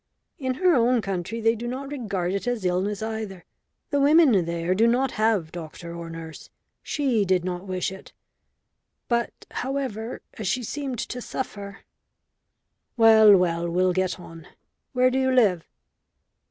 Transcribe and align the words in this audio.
"In 0.39 0.55
her 0.55 0.73
own 0.73 0.99
country 0.99 1.41
they 1.41 1.53
do 1.53 1.67
not 1.67 1.91
regard 1.91 2.33
it 2.33 2.47
as 2.47 2.65
illness 2.65 3.03
either. 3.03 3.45
The 3.91 3.99
women 4.01 4.45
there 4.45 4.73
do 4.73 4.87
not 4.87 5.11
have 5.11 5.51
doctor 5.51 5.95
or 5.95 6.09
nurse. 6.09 6.49
She 6.81 7.23
did 7.23 7.45
not 7.45 7.67
wish 7.67 7.91
it. 7.91 8.11
But, 9.07 9.45
however, 9.51 10.23
as 10.39 10.47
she 10.47 10.63
seemed 10.63 10.97
to 10.97 11.21
suffer" 11.21 11.81
"Well, 12.97 13.37
well. 13.37 13.69
We'll 13.69 13.93
get 13.93 14.19
on. 14.19 14.47
Where 14.93 15.11
do 15.11 15.19
you 15.19 15.29
live?" 15.31 15.67